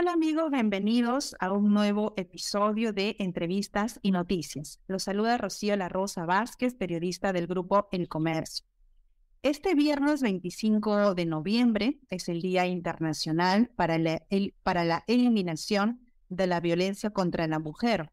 [0.00, 4.80] Hola amigos, bienvenidos a un nuevo episodio de Entrevistas y Noticias.
[4.86, 8.64] Los saluda Rocío La Rosa Vázquez, periodista del grupo El Comercio.
[9.42, 14.22] Este viernes 25 de noviembre es el Día Internacional para la,
[14.62, 18.10] para la Eliminación de la Violencia contra la Mujer,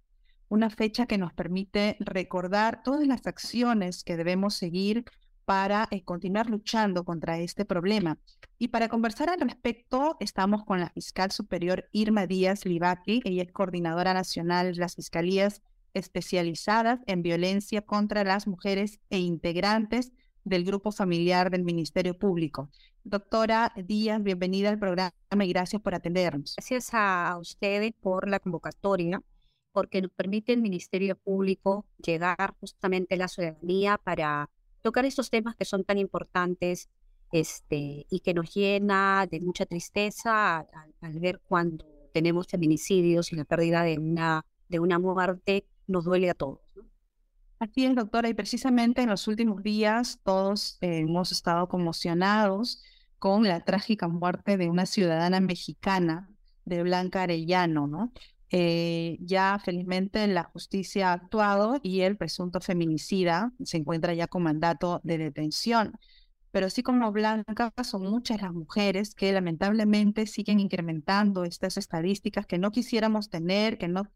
[0.49, 5.05] una fecha que nos permite recordar todas las acciones que debemos seguir
[5.47, 8.19] para eh, continuar luchando contra este problema.
[8.57, 13.54] Y para conversar al respecto, estamos con la fiscal superior Irma Díaz Libaki, ella es
[13.54, 15.61] coordinadora nacional de las fiscalías
[15.93, 20.11] especializadas en violencia contra las mujeres e integrantes
[20.43, 22.69] del grupo familiar del Ministerio Público.
[23.05, 25.14] Doctora Díaz, bienvenida al programa
[25.46, 26.55] y gracias por atendernos.
[26.57, 29.24] Gracias a ustedes por la convocatoria,
[29.71, 34.50] porque nos permite el Ministerio Público llegar justamente a la ciudadanía para
[34.88, 36.88] tocar estos temas que son tan importantes
[37.33, 40.59] este, y que nos llena de mucha tristeza
[41.02, 46.30] al, ver cuando tenemos feminicidios y la pérdida de una, de una muerte nos duele
[46.30, 46.61] a todos.
[47.59, 52.81] Así es, doctora, y precisamente en los últimos días todos eh, hemos estado conmocionados
[53.19, 56.30] con la trágica muerte de una ciudadana mexicana,
[56.63, 58.13] de Blanca Arellano, ¿no?
[58.49, 64.43] Eh, ya felizmente la justicia ha actuado y el presunto feminicida se encuentra ya con
[64.43, 65.97] mandato de detención.
[66.51, 72.57] Pero así como Blanca, son muchas las mujeres que lamentablemente siguen incrementando estas estadísticas que
[72.57, 74.09] no quisiéramos tener, que no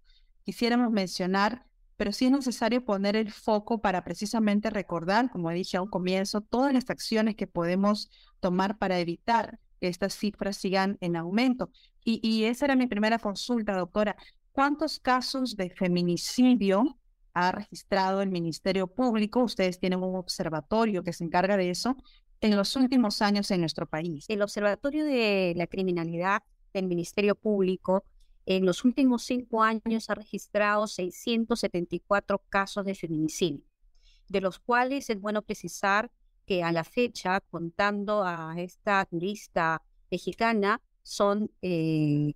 [0.43, 1.65] quisiéramos mencionar,
[1.97, 6.41] pero sí es necesario poner el foco para precisamente recordar, como dije a un comienzo,
[6.41, 8.09] todas las acciones que podemos
[8.39, 11.71] tomar para evitar que estas cifras sigan en aumento.
[12.05, 14.15] Y, esa era mi primera consulta, doctora.
[14.51, 16.97] ¿Cuántos casos de feminicidio
[17.33, 19.43] ha registrado el Ministerio Público?
[19.43, 21.97] Ustedes tienen un observatorio que se encarga de eso
[22.41, 24.25] en los últimos años en nuestro país.
[24.27, 26.43] El Observatorio de la Criminalidad
[26.73, 28.03] del Ministerio Público
[28.45, 33.63] en los últimos cinco años ha registrado 674 casos de feminicidio,
[34.27, 36.11] de los cuales es bueno precisar
[36.51, 39.81] que a la fecha, contando a esta turista
[40.11, 42.33] mexicana, son eh,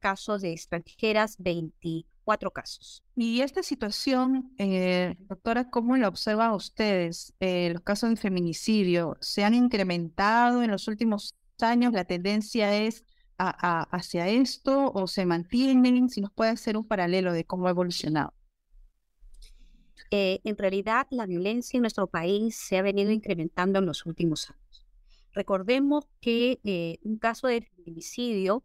[0.00, 3.02] casos de extranjeras, 24 casos.
[3.16, 7.32] Y esta situación, eh, doctora, ¿cómo la observan ustedes?
[7.40, 11.94] Eh, los casos de feminicidio, ¿se han incrementado en los últimos años?
[11.94, 13.02] ¿La tendencia es
[13.38, 16.10] hacia esto o se mantienen?
[16.10, 18.34] Si nos puede hacer un paralelo de cómo ha evolucionado.
[20.12, 24.86] En realidad, la violencia en nuestro país se ha venido incrementando en los últimos años.
[25.32, 28.62] Recordemos que eh, un caso de feminicidio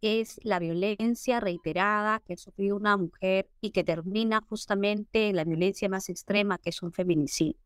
[0.00, 5.44] es la violencia reiterada que ha sufrido una mujer y que termina justamente en la
[5.44, 7.60] violencia más extrema, que es un feminicidio.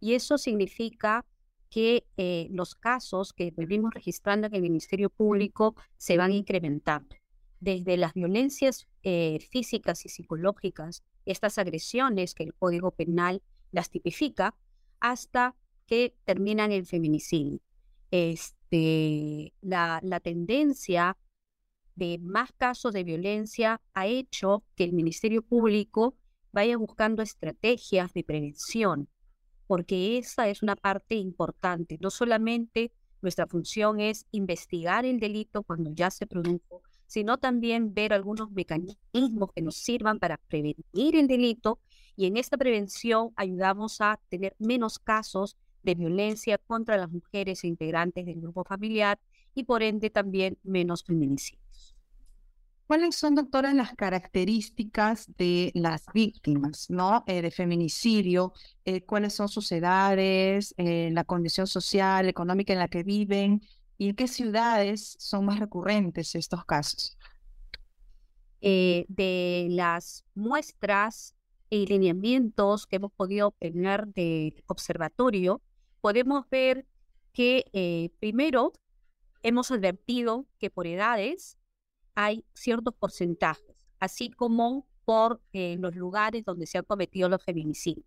[0.00, 1.24] Y eso significa
[1.70, 7.14] que eh, los casos que venimos registrando en el Ministerio Público se van incrementando.
[7.60, 13.42] Desde las violencias eh, físicas y psicológicas, estas agresiones que el Código Penal
[13.72, 14.54] las tipifica,
[15.00, 15.54] hasta
[15.86, 17.60] que terminan en feminicidio
[18.10, 21.16] este, la, la tendencia
[21.94, 26.16] de más casos de violencia ha hecho que el Ministerio Público
[26.52, 29.08] vaya buscando estrategias de prevención,
[29.66, 31.98] porque esa es una parte importante.
[32.00, 38.12] No solamente nuestra función es investigar el delito cuando ya se produjo, sino también ver
[38.12, 41.80] algunos mecanismos que nos sirvan para prevenir el delito
[42.14, 47.66] y en esta prevención ayudamos a tener menos casos de violencia contra las mujeres e
[47.66, 49.18] integrantes del grupo familiar
[49.54, 51.96] y por ende también menos feminicidios.
[52.86, 57.22] ¿Cuáles son, doctora, las características de las víctimas ¿no?
[57.26, 58.54] Eh, de feminicidio?
[58.86, 63.60] Eh, ¿Cuáles son sus edades, eh, la condición social, económica en la que viven?
[63.98, 67.16] ¿Y en qué ciudades son más recurrentes estos casos?
[68.60, 71.36] de las muestras
[71.70, 75.62] y lineamientos que hemos podido obtener del observatorio,
[76.00, 76.86] podemos ver
[77.32, 78.72] que eh, primero
[79.42, 81.58] hemos advertido que por edades
[82.14, 88.06] hay ciertos porcentajes, así como por eh, los lugares donde se han cometido los feminicidios.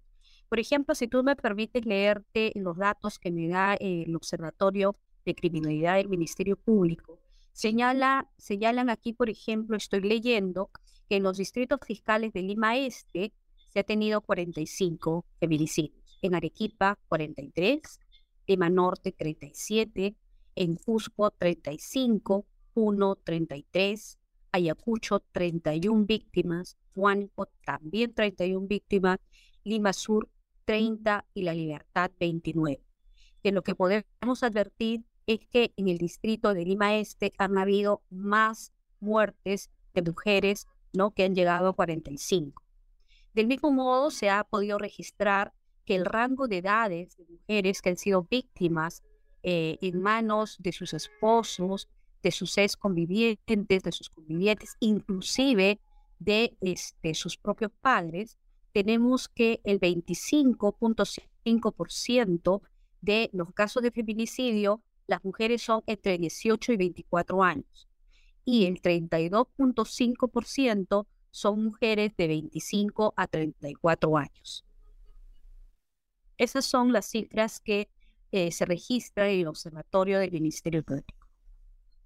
[0.50, 4.98] Por ejemplo, si tú me permites leerte los datos que me da eh, el Observatorio
[5.26, 7.20] de Criminalidad del Ministerio Público,
[7.54, 10.70] señala, señalan aquí, por ejemplo, estoy leyendo
[11.10, 13.34] que en los distritos fiscales de Lima Este
[13.70, 17.82] se ha tenido 45 feminicidios en Arequipa 43,
[18.48, 20.16] Lima Norte 37,
[20.56, 24.20] en Cusco 35, Puno 33,
[24.52, 29.20] Ayacucho 31 víctimas, Huánuco también 31 víctimas,
[29.64, 30.30] Lima Sur
[30.66, 32.82] 30 y La Libertad 29.
[33.44, 38.04] De lo que podemos advertir es que en el distrito de Lima Este han habido
[38.10, 41.12] más muertes de mujeres ¿no?
[41.12, 42.64] que han llegado a 45.
[43.34, 45.54] Del mismo modo, se ha podido registrar
[45.86, 49.02] que el rango de edades de mujeres que han sido víctimas
[49.44, 51.90] eh, en manos de sus esposos,
[52.22, 55.82] de sus ex convivientes, de sus convivientes, inclusive
[56.20, 58.38] de este, sus propios padres,
[58.74, 62.62] tenemos que el 25.5%
[63.02, 67.88] de los casos de feminicidio, las mujeres son entre 18 y 24 años.
[68.44, 74.66] Y el 32.5% son mujeres de 25 a 34 años.
[76.38, 77.90] Esas son las cifras que
[78.32, 81.28] eh, se registran en el observatorio del Ministerio Público.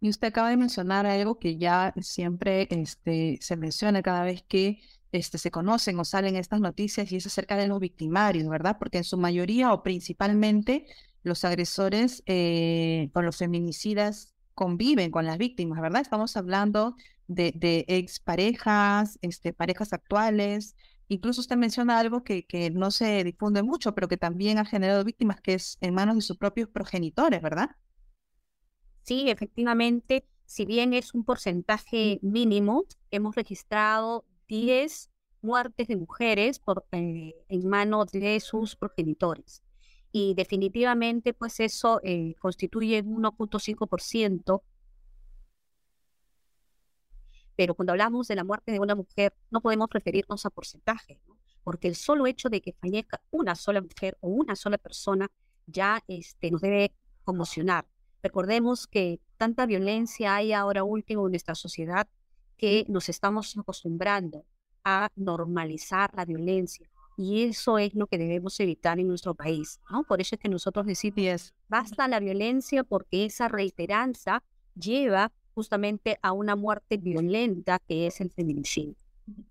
[0.02, 4.82] Y usted acaba de mencionar algo que ya siempre este, se menciona cada vez que
[5.12, 8.78] este, se conocen o salen estas noticias y es acerca de los victimarios, ¿verdad?
[8.78, 10.86] Porque en su mayoría o principalmente
[11.26, 16.02] los agresores eh, o los feminicidas conviven con las víctimas, ¿verdad?
[16.02, 16.96] Estamos hablando
[17.28, 20.76] de, de exparejas, este, parejas actuales.
[21.08, 25.42] Incluso usted menciona algo que, no se difunde mucho, pero que también ha generado víctimas,
[25.42, 27.72] que es en manos de sus propios progenitores, ¿verdad?
[29.02, 35.10] Sí, efectivamente, si bien es un porcentaje mínimo, hemos registrado 10
[35.42, 36.62] muertes de mujeres
[36.92, 39.65] eh, en manos de sus progenitores.
[40.18, 44.62] Y definitivamente, pues eso eh, constituye un 1.5%.
[47.58, 51.20] Pero cuando hablamos de la muerte de una mujer, no podemos referirnos a porcentaje,
[51.66, 55.30] porque el solo hecho de que fallezca una sola mujer o una sola persona
[55.66, 56.94] ya este, nos debe
[57.26, 57.86] conmocionar.
[58.24, 62.08] Recordemos que tanta violencia hay ahora último en nuestra sociedad
[62.56, 64.46] que nos estamos acostumbrando
[64.86, 66.90] a normalizar la violencia.
[67.18, 70.04] Y eso es lo que debemos evitar en nuestro país, ¿no?
[70.04, 74.44] Por eso es que nosotros decimos, basta la violencia porque esa reiteranza
[74.76, 78.96] lleva justamente a una muerte violenta que es el feminicidio.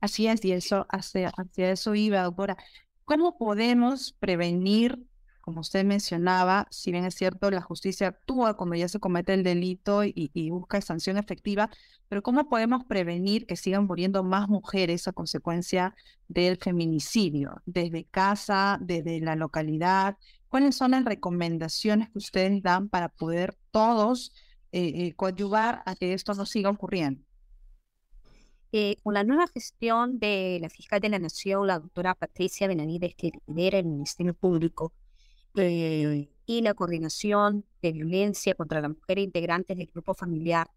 [0.00, 2.56] Así es, y eso hacia, hacia eso iba, doctora.
[3.04, 4.98] ¿Cómo podemos prevenir
[5.44, 9.42] como usted mencionaba, si bien es cierto, la justicia actúa cuando ya se comete el
[9.42, 11.68] delito y, busca sanción efectiva,
[12.08, 15.94] pero ¿cómo podemos prevenir que sigan muriendo más mujeres a consecuencia
[16.28, 17.60] del feminicidio?
[17.66, 20.16] Desde casa, desde la localidad,
[20.48, 24.32] ¿cuáles son las recomendaciones que ustedes dan para poder todos
[24.72, 27.22] eh, eh coadyuvar a que esto no siga ocurriendo?
[28.72, 33.14] Eh, con la nueva gestión de la fiscal de la Nación, la doctora Patricia Benavides,
[33.14, 34.94] que lidera el Ministerio Público,
[35.56, 40.70] eh, y la coordinación de violencia contra la mujer integrantes del grupo familiar.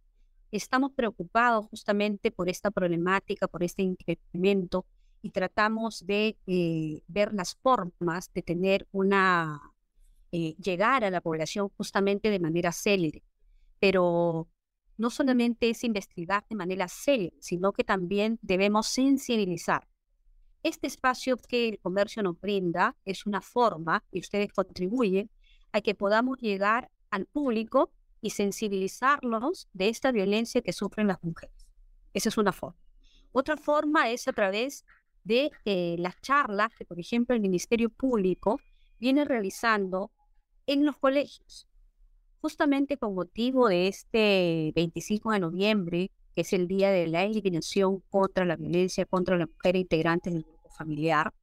[0.51, 4.85] Estamos preocupados justamente por esta problemática, por este incremento
[5.21, 9.73] y tratamos de eh, ver las formas de tener una,
[10.31, 13.23] eh, llegar a la población justamente de manera célere.
[13.79, 14.47] Pero
[14.97, 19.87] no solamente es investigar de manera célere, sino que también debemos sensibilizar
[20.67, 25.29] este espacio que el comercio nos brinda es una forma, y ustedes contribuyen,
[25.71, 27.91] a que podamos llegar al público
[28.21, 31.67] y sensibilizarlos de esta violencia que sufren las mujeres.
[32.13, 32.79] Esa es una forma.
[33.31, 34.85] Otra forma es a través
[35.23, 38.59] de eh, las charlas que, por ejemplo, el Ministerio Público
[38.99, 40.11] viene realizando
[40.65, 41.67] en los colegios.
[42.39, 48.01] Justamente con motivo de este 25 de noviembre, que es el Día de la Eliminación
[48.09, 50.45] contra la Violencia contra la Mujer Integrante del
[50.77, 51.33] familiar,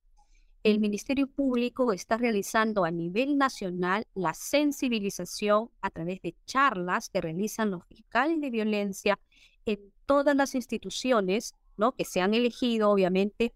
[0.65, 7.21] el Ministerio Público está realizando a nivel nacional la sensibilización a través de charlas que
[7.21, 9.21] realizan los fiscales de violencia
[9.67, 11.93] en todas las instituciones ¿no?
[11.93, 13.53] que se han elegido, obviamente,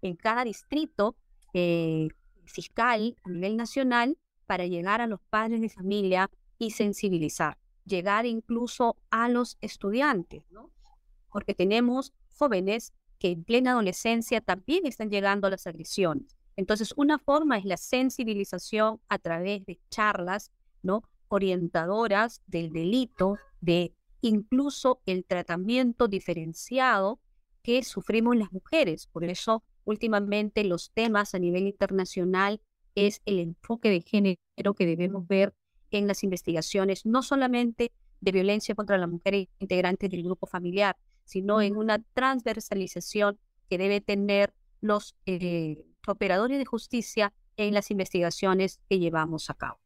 [0.00, 1.16] en cada distrito
[1.54, 2.08] eh,
[2.44, 8.96] fiscal a nivel nacional para llegar a los padres de familia y sensibilizar, llegar incluso
[9.10, 10.70] a los estudiantes, ¿no?
[11.30, 16.36] porque tenemos jóvenes que en plena adolescencia también están llegando las agresiones.
[16.56, 20.50] Entonces, una forma es la sensibilización a través de charlas,
[20.82, 21.02] ¿no?
[21.28, 27.20] orientadoras del delito, de incluso el tratamiento diferenciado
[27.62, 29.06] que sufrimos las mujeres.
[29.06, 32.60] Por eso, últimamente, los temas a nivel internacional
[32.94, 35.54] es el enfoque de género que debemos ver
[35.90, 40.96] en las investigaciones, no solamente de violencia contra la mujer integrante del grupo familiar,
[41.28, 48.80] sino en una transversalización que debe tener los eh, operadores de justicia en las investigaciones
[48.88, 49.78] que llevamos a cabo.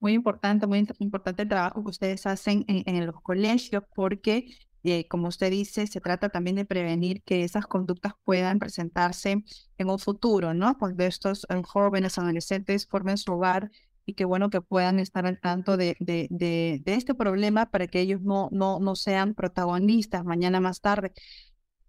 [0.00, 4.46] Muy importante, muy importante el trabajo que ustedes hacen en, los colegios porque,
[4.84, 9.42] eh, como usted dice, se trata también de prevenir que esas conductas puedan presentarse
[9.76, 10.78] en un futuro, ¿no?
[10.78, 13.72] Cuando estos eh, jóvenes adolescentes formen su hogar
[14.08, 18.00] y qué bueno que puedan estar al tanto de, de, de, este problema para que
[18.00, 21.12] ellos no, no, no sean protagonistas mañana más tarde.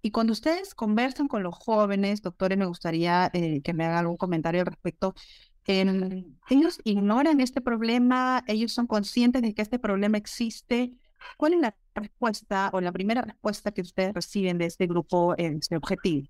[0.02, 4.18] Y cuando ustedes conversan con los jóvenes, doctores, me gustaría eh, que me hagan algún
[4.18, 5.14] comentario al respecto.
[5.66, 10.92] ellos ignoran este problema, ellos son conscientes de que este problema existe.
[11.38, 15.78] ¿Cuál es la respuesta o la primera respuesta que ustedes reciben de este grupo, este
[15.78, 16.28] objetivo?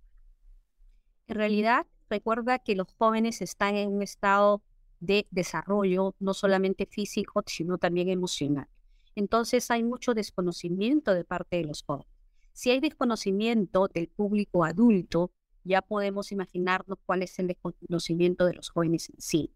[1.25, 4.61] En realidad, recuerda que los jóvenes están en un estado
[4.99, 8.67] de desarrollo, no solamente físico, sino también emocional.
[9.15, 12.07] Entonces hay mucho desconocimiento de parte de los jóvenes.
[12.53, 15.31] Si hay desconocimiento del público adulto,
[15.63, 19.51] ya podemos imaginarnos cuál es el desconocimiento de los jóvenes en sí.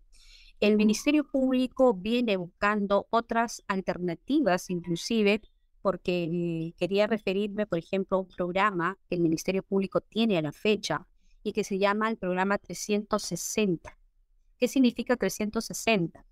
[0.59, 5.41] El Ministerio Público viene buscando otras alternativas, inclusive
[5.81, 10.53] porque quería referirme, por ejemplo, a un programa que el Ministerio Público tiene a la
[10.53, 11.05] fecha
[11.43, 13.97] y que se llama el programa 360.
[14.63, 16.25] ¿Qué significa 360?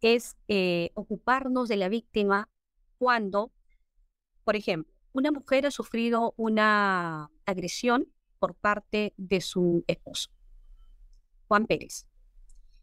[0.00, 2.48] Es eh, ocuparnos de la víctima
[2.96, 3.50] cuando,
[4.44, 8.06] por ejemplo, una mujer ha sufrido una agresión
[8.38, 10.30] por parte de su esposo,
[11.48, 12.06] Juan Pérez.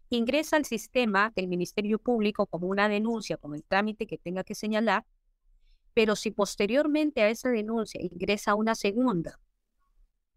[0.10, 4.54] Ingresa al sistema del Ministerio Público como una denuncia, como el trámite que tenga que
[4.54, 5.06] señalar,
[5.94, 9.40] pero si posteriormente a esa denuncia ingresa una segunda,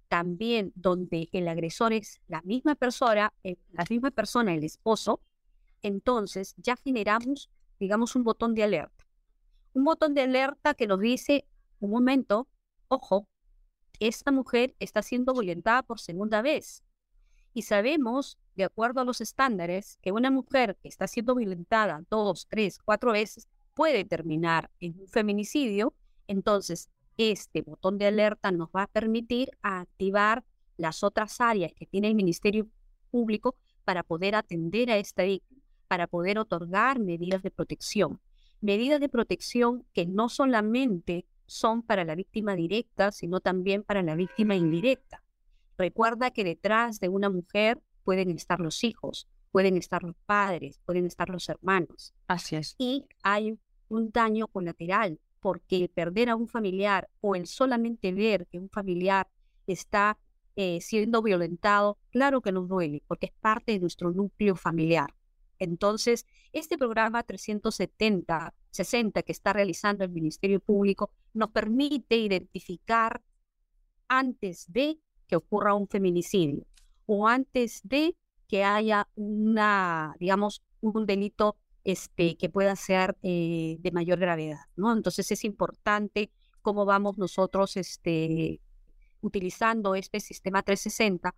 [0.09, 5.21] también donde el agresor es la misma persona, eh, la misma persona, el esposo,
[5.83, 9.07] entonces ya generamos, digamos, un botón de alerta.
[9.73, 11.47] Un botón de alerta que nos dice,
[11.81, 12.49] un momento,
[12.89, 13.29] ojo,
[14.01, 16.83] esta mujer está siendo violentada por segunda vez.
[17.53, 22.47] Y sabemos, de acuerdo a los estándares, que una mujer que está siendo violentada dos,
[22.49, 25.95] tres, cuatro veces puede terminar en un feminicidio.
[26.27, 30.45] Entonces, este botón de alerta nos va a permitir activar
[30.77, 32.69] las otras áreas que tiene el Ministerio
[33.11, 38.21] Público para poder atender a esta víctima, para poder otorgar medidas de protección.
[38.61, 44.15] Medidas de protección que no solamente son para la víctima directa, sino también para la
[44.15, 45.23] víctima indirecta.
[45.79, 51.07] Recuerda que detrás de una mujer pueden estar los hijos, pueden estar los padres, pueden
[51.07, 52.15] estar los hermanos.
[52.27, 52.75] Así es.
[52.79, 53.59] Y hay
[53.89, 58.69] un daño colateral, porque el perder a un familiar o el solamente ver que un
[58.69, 59.29] familiar
[59.67, 60.19] está
[60.57, 65.15] eh, siendo violentado, claro que nos duele, porque es parte de nuestro núcleo familiar.
[65.59, 73.23] Entonces, este programa 370, 60 que está realizando el Ministerio Público nos permite identificar
[74.09, 76.67] antes de que ocurra un feminicidio
[77.07, 78.17] o antes de
[78.49, 84.93] que haya una, digamos, un delito este, que pueda ser eh, de mayor gravedad, ¿no?
[84.93, 88.61] Entonces es importante cómo vamos nosotros este,
[89.21, 91.33] utilizando este sistema 360,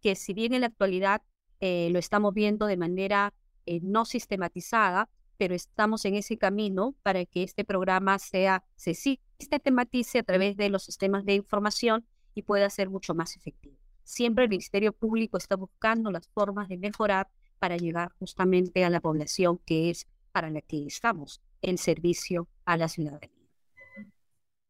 [0.00, 1.20] que si bien en la actualidad
[1.60, 3.34] eh, lo estamos viendo de manera
[3.66, 10.20] eh, no sistematizada, pero estamos en ese camino para que este programa sea, se sistematice
[10.20, 13.76] a través de los sistemas de información y pueda ser mucho más efectivo.
[14.02, 17.28] Siempre el Ministerio Público está buscando las formas de mejorar
[17.60, 22.76] para llegar justamente a la población que es para la que estamos en servicio a
[22.76, 23.30] la ciudadanía.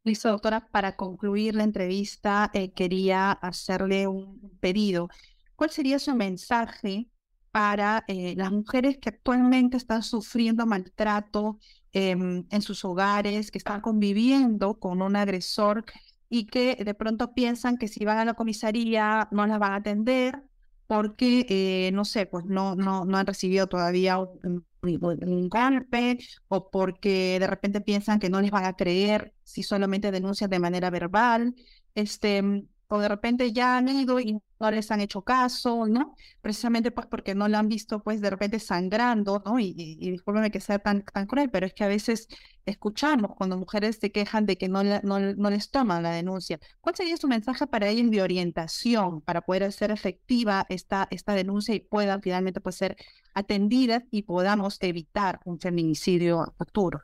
[0.04, 0.66] Listo, doctora.
[0.70, 5.08] Para concluir la entrevista, eh, quería hacerle un pedido.
[5.56, 7.08] ¿Cuál sería su mensaje
[7.50, 11.58] para eh, las mujeres que actualmente están sufriendo maltrato
[11.92, 15.84] em, en sus hogares, que están conviviendo con un agresor
[16.28, 19.76] y que de pronto piensan que si van a la comisaría no las van a
[19.76, 20.42] atender
[20.90, 26.18] porque, eh, no sé, pues no, no, no han recibido todavía un, un, golpe
[26.48, 30.58] o porque de repente piensan que no les van a creer si solamente denuncian de
[30.58, 31.54] manera verbal.
[31.94, 32.42] Este,
[32.90, 36.16] o de repente ya han ido y no les han hecho caso, ¿no?
[36.40, 39.60] Precisamente pues porque no lo han visto pues de repente sangrando, ¿no?
[39.60, 42.26] Y, y, discúlpeme que sea tan, tan cruel, pero es que a veces
[42.66, 46.58] escuchamos cuando mujeres se quejan de que no, no, no les toman la denuncia.
[46.80, 51.76] ¿Cuál sería su mensaje para ellos de orientación para poder hacer efectiva esta, esta denuncia
[51.76, 52.96] y puedan finalmente pues ser
[53.34, 57.02] atendidas y podamos evitar un feminicidio futuro?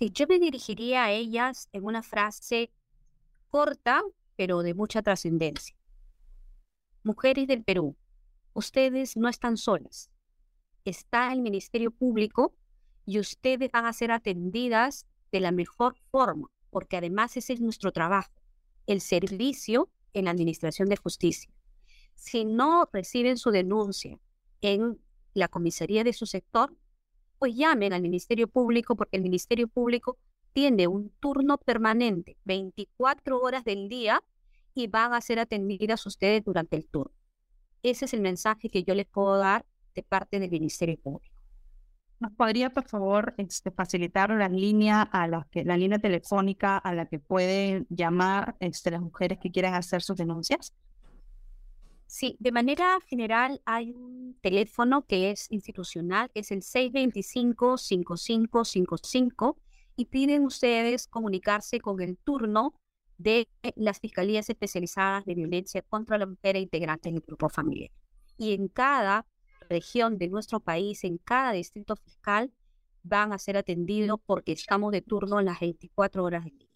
[0.00, 2.72] Sí, yo me dirigiría a ellas en una frase
[3.48, 4.02] corta,
[4.38, 5.76] pero de mucha trascendencia.
[7.02, 7.96] Mujeres del Perú,
[8.52, 10.10] ustedes no están solas.
[10.84, 12.54] Está el Ministerio Público
[13.04, 17.90] y ustedes van a ser atendidas de la mejor forma, porque además ese es nuestro
[17.90, 18.32] trabajo,
[18.86, 21.52] el servicio en la Administración de Justicia.
[22.14, 24.20] Si no reciben su denuncia
[24.60, 25.00] en
[25.34, 26.76] la comisaría de su sector,
[27.40, 30.16] pues llamen al Ministerio Público, porque el Ministerio Público
[30.52, 34.22] tiene un turno permanente, 24 horas del día,
[34.74, 37.12] y van a ser atendidas ustedes durante el turno.
[37.82, 41.34] Ese es el mensaje que yo les puedo dar de parte del Ministerio Público.
[42.20, 46.92] ¿Nos podría, por favor, este, facilitar la línea a la que la línea telefónica a
[46.92, 50.74] la que pueden llamar este, las mujeres que quieran hacer sus denuncias?
[52.06, 59.56] Sí, de manera general hay un teléfono que es institucional, que es el 625-5555
[59.98, 62.72] y piden ustedes comunicarse con el turno
[63.18, 67.90] de las fiscalías especializadas de violencia contra la mujer e integrantes del grupo familiar.
[68.36, 69.26] Y en cada
[69.68, 72.52] región de nuestro país, en cada distrito fiscal,
[73.02, 76.68] van a ser atendidos porque estamos de turno en las 24 horas del día.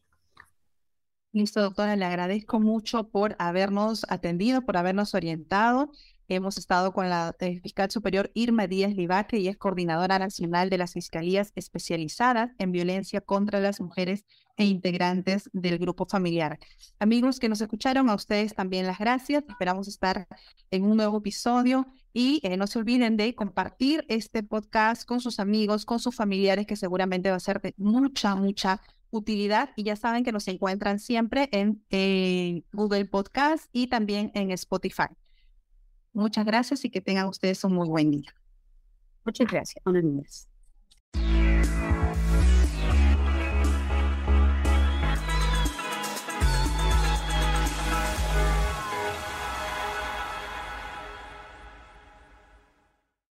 [1.31, 5.93] Listo, doctora, le agradezco mucho por habernos atendido, por habernos orientado.
[6.35, 10.79] Hemos estado con la eh, fiscal superior Irma Díaz Livaque y es coordinadora nacional de
[10.79, 14.25] las fiscalías especializadas en violencia contra las mujeres
[14.57, 16.59] e integrantes del grupo familiar.
[16.99, 19.45] Amigos que nos escucharon, a ustedes también las gracias.
[19.47, 20.27] Esperamos estar
[20.71, 25.39] en un nuevo episodio y eh, no se olviden de compartir este podcast con sus
[25.39, 29.97] amigos, con sus familiares, que seguramente va a ser de mucha, mucha utilidad y ya
[29.97, 35.09] saben que nos encuentran siempre en, Google Podcast y también en Spotify.
[36.13, 38.35] Muchas gracias y que tengan ustedes un muy buen día.
[39.25, 39.83] Muchas gracias.
[39.85, 40.05] Buenas